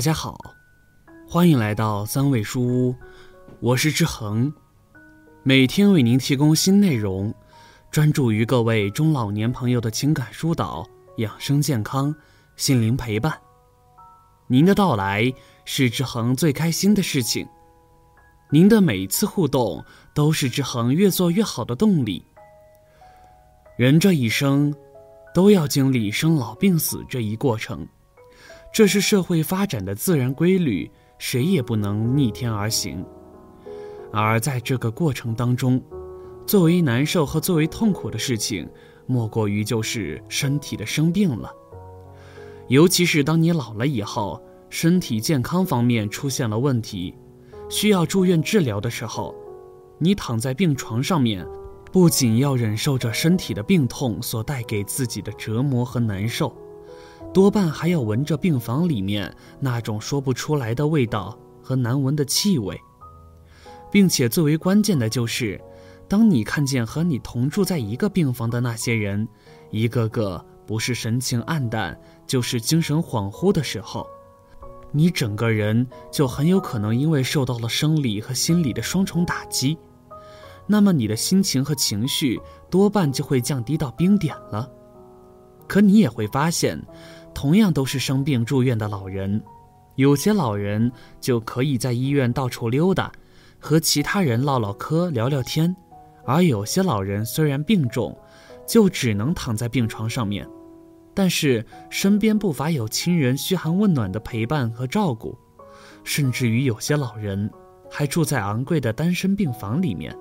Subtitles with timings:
[0.00, 0.54] 大家好，
[1.28, 2.96] 欢迎来到三味书屋，
[3.60, 4.50] 我是志恒，
[5.42, 7.34] 每天为您提供新内容，
[7.90, 12.14] 专注于各位中老年朋友的情感疏导、养生健康、
[12.56, 13.38] 心灵陪伴。
[14.46, 15.30] 您的到来
[15.66, 17.46] 是志恒最开心的事情，
[18.48, 22.24] 您的每一次互动都是志恒越做越好的动力。
[23.76, 24.74] 人这一生，
[25.34, 27.86] 都要经历生老病死这一过程。
[28.72, 33.04] 这是社会发展的自然规律，谁也不能逆天而行。
[34.12, 35.82] 而在这个过程当中，
[36.46, 38.68] 最为难受和最为痛苦的事情，
[39.06, 41.52] 莫过于就是身体的生病了。
[42.68, 47.14] 尤其是当你老了以后，身体健康方面出现了问题，
[47.68, 49.34] 需要住院治疗的时候，
[49.98, 51.44] 你躺在病床上面，
[51.90, 56.56] 不仅要忍受着身体的病痛所带给自己的折磨和难受。
[57.32, 62.80] 多半还要闻着病房里面那种说不出来的味道和难闻的气味，
[63.90, 65.60] 并且最为关键的就是，
[66.08, 69.28] 当你看见和你同住在一个病房的那些人，
[69.70, 71.96] 一个个不是神情黯淡，
[72.26, 74.06] 就是精神恍惚的时候，
[74.90, 79.78] 你整个人就很有可能因为受到了生理和心理的双重打击，
[80.66, 84.68] 那么你的心情和情绪多半就会降低到冰点了。
[85.70, 86.76] 可你也会发现。
[87.32, 89.40] 同样都是生病住院的老人，
[89.94, 90.90] 有些老人
[91.20, 93.12] 就可以在医院到处溜达，
[93.60, 95.72] 和其他人唠唠嗑、聊聊天；
[96.26, 98.18] 而有些老人虽然病重，
[98.66, 100.44] 就只能躺在病床上面，
[101.14, 105.38] 但是身边不乏有亲人嘘寒问暖的陪伴和照顾，
[106.02, 107.48] 甚至于有些老人
[107.88, 110.12] 还住在昂贵的单身病房里面，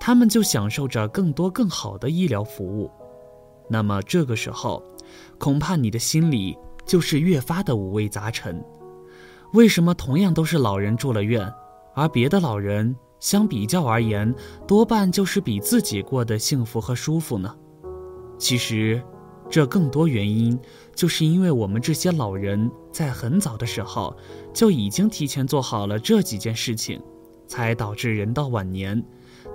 [0.00, 2.90] 他们就享受着更多更好的医疗服务。
[3.72, 4.80] 那么这个时候。
[5.38, 8.64] 恐怕你的心里就是越发的五味杂陈。
[9.52, 11.52] 为什么同样都是老人住了院，
[11.94, 14.32] 而别的老人相比较而言，
[14.66, 17.54] 多半就是比自己过得幸福和舒服呢？
[18.38, 19.02] 其实，
[19.50, 20.58] 这更多原因
[20.94, 24.16] 就是因为我们这些老人在很早的时候
[24.54, 27.02] 就已经提前做好了这几件事情，
[27.48, 29.04] 才导致人到晚年，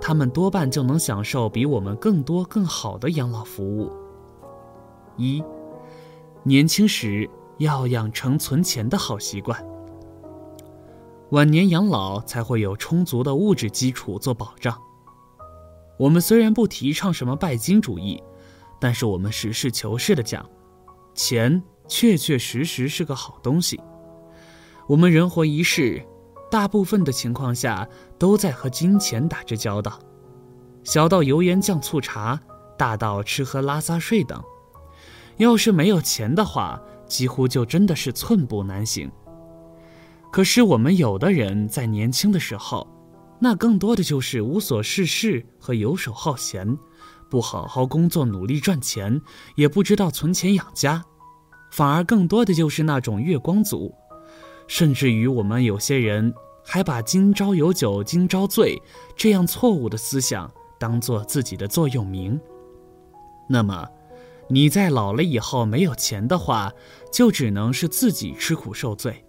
[0.00, 3.90] 他们多半就能享受比我们更多更好的养老服务。
[5.18, 5.42] 一，
[6.44, 9.62] 年轻时要养成存钱的好习惯，
[11.30, 14.80] 晚年养老才会有充足的物质基础做保障。
[15.98, 18.22] 我们虽然不提倡什么拜金主义，
[18.80, 20.48] 但是我们实事求是的讲，
[21.14, 23.80] 钱确确实实是个好东西。
[24.86, 26.00] 我们人活一世，
[26.48, 27.86] 大部分的情况下
[28.16, 29.98] 都在和金钱打着交道，
[30.84, 32.40] 小到油盐酱醋茶，
[32.78, 34.40] 大到吃喝拉撒睡等。
[35.38, 39.10] 要是没有钱的话，几乎就真的是寸步难行。
[40.30, 42.86] 可是我们有的人在年轻的时候，
[43.40, 46.76] 那更多的就是无所事事和游手好闲，
[47.30, 49.20] 不好好工作努力赚钱，
[49.54, 51.02] 也不知道存钱养家，
[51.70, 53.94] 反而更多的就是那种月光族，
[54.66, 56.34] 甚至于我们有些人
[56.64, 58.82] 还把“今朝有酒今朝醉”
[59.16, 60.50] 这样错误的思想
[60.80, 62.38] 当做自己的座右铭。
[63.48, 63.88] 那么。
[64.50, 66.72] 你在老了以后没有钱的话，
[67.12, 69.24] 就只能是自己吃苦受罪。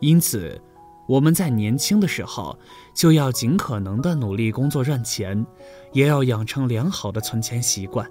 [0.00, 0.60] 因此，
[1.08, 2.58] 我们在年轻的时候
[2.94, 5.46] 就要尽可能的努力工作赚钱，
[5.92, 8.06] 也要养成良好的存钱习惯。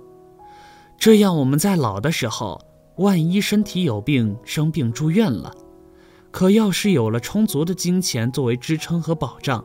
[0.97, 2.59] 这样，我们在老的时候，
[2.97, 5.53] 万一身体有病、生病住院了，
[6.31, 9.63] 可要是有了充足的金钱作为支撑和保障，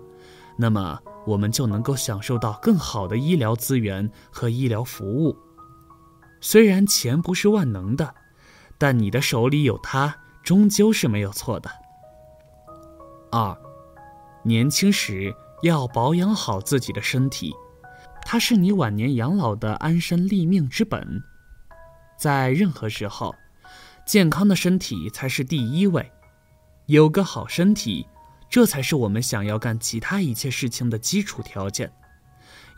[0.58, 5.34] 那么我们就能够享受到更好的医疗资源和医疗服务。
[6.40, 8.14] 虽然钱不是万能的，
[8.78, 11.70] 但你的手里有它，终究是没有错的。
[13.30, 13.56] 二，
[14.42, 17.54] 年轻时要保养好自己的身体，
[18.24, 21.22] 它是你晚年养老的安身立命之本。
[22.18, 23.34] 在任何时候，
[24.06, 26.10] 健康的身体才是第一位。
[26.86, 28.06] 有个好身体，
[28.48, 31.92] 这才是我们想要干其他一切事情的基础条件。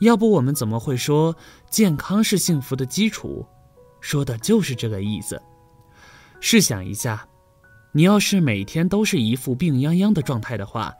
[0.00, 1.36] 要不我们怎么会说
[1.70, 3.46] 健康是幸福的基础？
[4.02, 5.40] 说的就是这个意思。
[6.40, 7.26] 试想一下，
[7.92, 10.92] 你要是每天都是一副病殃殃的状态的话，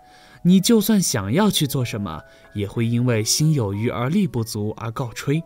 [0.45, 2.23] 你就算想要去做什么，
[2.55, 5.43] 也会因为心有余而力不足而告吹。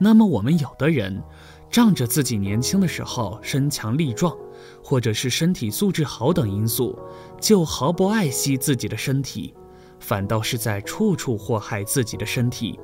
[0.00, 1.22] 那么我们有的人，
[1.70, 4.36] 仗着自己年轻的时候身强力壮，
[4.82, 6.98] 或者是身体素质好等因素，
[7.40, 9.54] 就毫不爱惜自己的身体。
[10.00, 12.78] 反倒是在处处祸害自己的身体。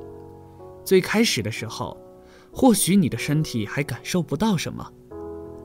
[0.83, 1.97] 最开始的时候，
[2.55, 4.89] 或许你的身体还感受不到什么，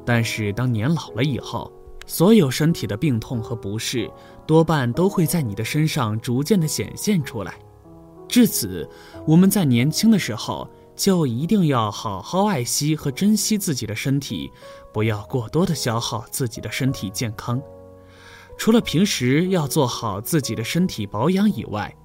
[0.05, 1.73] 但是当年老了以后，
[2.05, 4.11] 所有身体的病痛和不适，
[4.45, 7.55] 多半都会在你的身上逐渐的显现出来。
[8.27, 8.89] 至此，
[9.25, 14.51] 我们在年轻的时候就一定要好好爱惜和珍惜自己的身体，
[14.93, 17.63] 不要过多的消耗自己的身体健康。
[18.59, 21.97] 除了平时要做好自己的身体保养以外，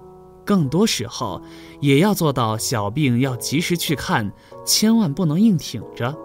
[0.46, 1.42] 更多时候
[1.80, 4.32] 也要做到小病要及时去看，
[4.64, 6.16] 千万不能硬挺着，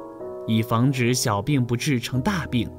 [0.48, 2.70] 以防止小病不治成大病。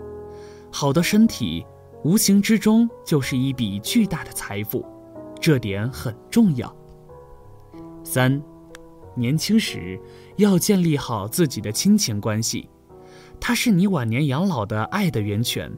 [0.71, 1.67] 好的身体，
[2.05, 4.87] 无形之中就是一笔巨大的财富，
[5.41, 6.75] 这点很重要。
[8.05, 8.41] 三，
[9.17, 10.01] 年轻时
[10.37, 12.71] 要建立好自己的亲情关系，
[13.41, 15.71] 它是你晚年养老的爱的源泉。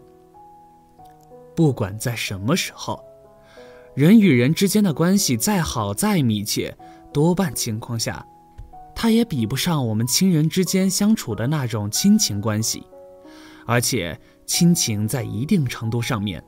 [1.57, 3.03] 不管在什么时候，
[3.95, 6.77] 人与人之间的关系再好再密切，
[7.13, 8.27] 多半情况下，
[8.93, 12.85] 它也比不上我们亲人之间相处的那种亲情关系，
[13.67, 16.43] 而且亲情在一定程度上面。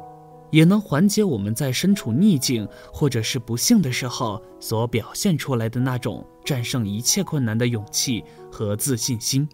[0.53, 9.47] 也能缓解我们在身处逆境或者是不幸的时候所表现出来的那种战胜一切困难的勇气和自信心。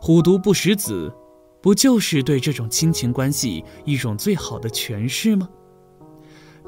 [0.00, 1.10] 虎毒不食子，
[1.62, 5.48] 不就是对这种亲情关系一种最好的诠释吗？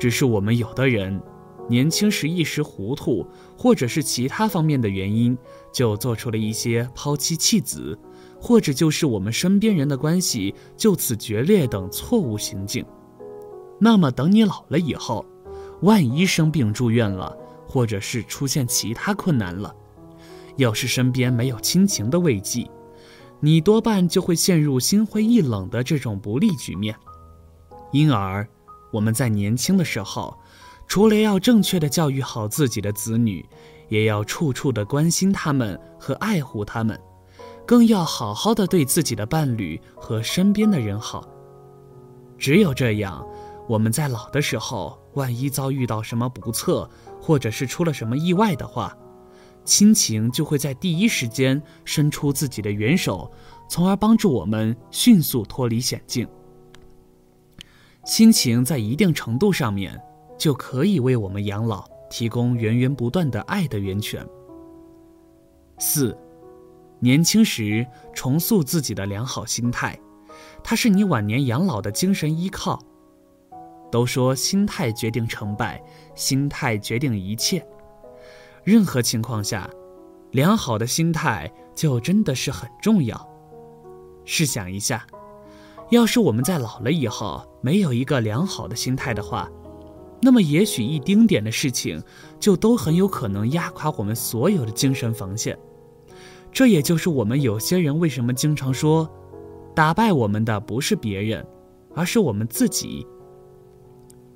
[0.02, 1.22] 只是我们有的人
[1.68, 3.24] 年轻时一时糊涂，
[3.56, 5.38] 或者是其他方面的原因，
[5.72, 7.96] 就做出了一些抛妻弃子。
[8.40, 12.84] 或者就是我们身边人的关系就此决裂等错误行径，
[13.78, 15.24] 那么等你老了以后，
[15.82, 17.32] 万一生病住院了，
[17.68, 19.72] 或者是出现其他困难了，
[20.56, 22.68] 要是身边没有亲情的慰藉，
[23.38, 26.92] 你多半就会陷入心灰意冷的这种不利局面。
[27.92, 28.44] 因而，
[28.92, 30.38] 我们在年轻的时候，
[30.86, 33.44] 除了要正确的教育好自己的子女，
[33.88, 36.96] 也要处处的关心他们和爱护他们。
[37.64, 41.26] 更要好好的对自己的伴侣和身边的人好。
[42.36, 43.24] 只有这样，
[43.68, 46.90] 我们在老的时候，万一遭遇到什么不测，
[47.20, 48.94] 或者是出了什么意外的话，
[49.64, 53.30] 亲情就会在第一时间伸出自己的援手，
[53.68, 56.28] 从而帮助我们迅速脱离险境。
[58.04, 60.00] 亲情在一定程度上面，
[60.36, 64.26] 就可以为我们养老提供源源不断的爱的源泉。
[65.78, 66.16] 四。
[66.98, 67.84] 年轻时
[68.14, 69.98] 重塑自己的良好心态，
[70.62, 72.80] 它是你晚年养老的精神依靠。
[73.90, 75.82] 都说心态决定成败，
[76.14, 77.66] 心态决定一切。
[78.62, 79.68] 任何情况下，
[80.30, 83.28] 良好的心态就真的是很重要。
[84.24, 85.04] 试想一下，
[85.90, 89.48] 要是我们在老了以后没有一个良好的心态的话，
[90.20, 92.02] 那么也许一丁点的事情
[92.38, 95.58] 就都很有可能压垮我们所有的精神防线。
[96.52, 99.08] 这也就是我们有些人为什么经常说，
[99.74, 101.46] 打败我们的不是别人，
[101.94, 103.06] 而是我们自己。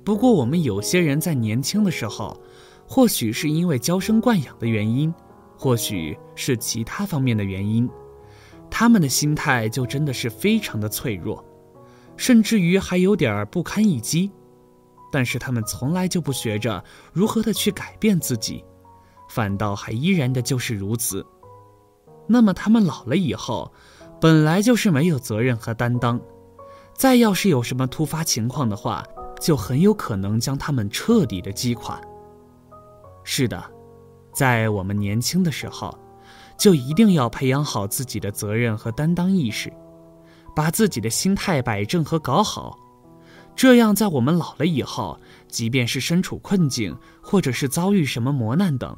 [0.03, 2.41] 不过，我们有些人在年轻的时候，
[2.87, 5.13] 或许是因为娇生惯养的原因，
[5.57, 7.87] 或许是其他方面的原因，
[8.69, 11.43] 他们的心态就真的是非常的脆弱，
[12.17, 14.31] 甚至于还有点不堪一击。
[15.09, 16.83] 但是他们从来就不学着
[17.13, 18.65] 如何的去改变自己，
[19.29, 21.25] 反倒还依然的就是如此。
[22.27, 23.71] 那么他们老了以后，
[24.19, 26.19] 本来就是没有责任和担当，
[26.93, 29.01] 再要是有什么突发情况的话，
[29.39, 32.01] 就很有可能将他们彻底的击垮。
[33.23, 33.63] 是的，
[34.33, 35.97] 在我们年轻的时候，
[36.57, 39.71] 就一定要培养好自己的责任和担当意识，
[40.57, 42.75] 把自己的心态摆正和搞好，
[43.55, 45.15] 这样在我们老了以后，
[45.47, 48.97] 即便是身处困境，或者是遭遇什么磨难等。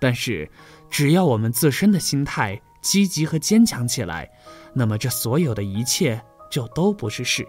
[0.00, 0.48] 但是，
[0.88, 4.30] 只要我们自身的心态积极和坚强起来，
[4.72, 7.44] 那么这所有的一切就都不是事。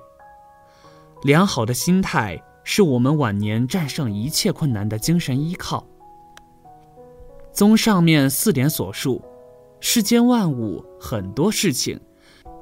[1.22, 5.86] 良好的心态是我们晚年战胜一切困难的精神依靠。
[7.54, 9.24] 综上面四点所述，
[9.80, 12.02] 世间万物很多事情，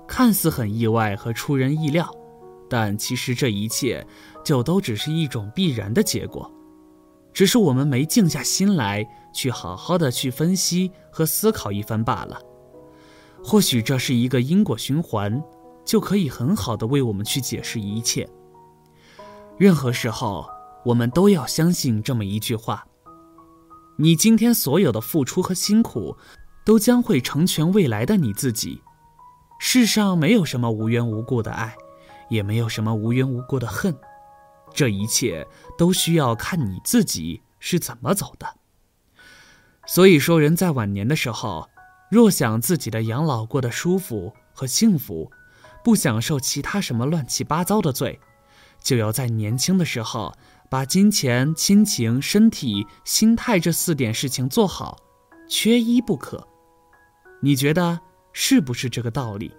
[0.09, 2.11] 看似很意外和出人意料，
[2.67, 4.05] 但其实这一切
[4.43, 6.51] 就都只是一种必然的结果。
[7.31, 12.41] 只是我们没静下心来，去好好的去分析和思考一番罢了。
[13.43, 15.41] 或许这是一个因果循环，
[15.85, 18.27] 就可以很好的为我们去解释一切。
[19.59, 20.47] 任何时候，
[20.83, 22.83] 我们都要相信这么一句话：
[23.97, 26.17] 你今天所有的付出和辛苦，
[26.65, 28.81] 都将会成全未来的你自己。
[29.59, 31.75] 世上没有什么无缘无故的爱，
[32.29, 33.95] 也没有什么无缘无故的恨。
[34.73, 35.45] 这一切
[35.77, 38.47] 都需要看你自己是怎么走的。
[39.85, 41.69] 所以说，人在晚年的时候，
[42.09, 45.29] 若想自己的养老过得舒服和幸福，
[45.83, 48.19] 不享受其他什么乱七八糟的罪，
[48.81, 50.33] 就要在年轻的时候
[50.69, 54.97] 把金钱、亲情、身体、心态这四点事情做好，
[55.49, 56.47] 缺一不可。
[57.41, 57.99] 你觉得
[58.41, 59.51] 是不是这个道理？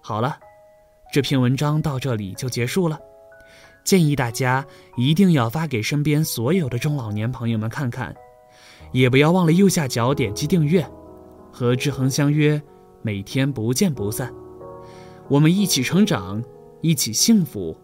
[0.00, 0.38] 好了，
[1.12, 2.98] 这篇文章到这里就结束了。
[3.84, 8.16] 建议大家一定要发给身边所有的中老年朋友们看看，
[8.90, 10.82] 也不要忘了右下角点击订阅，
[11.52, 12.60] 和志恒相约，
[13.02, 14.32] 每天不见不散。
[15.28, 16.42] 我们一起成长，
[16.80, 17.76] 一起幸福。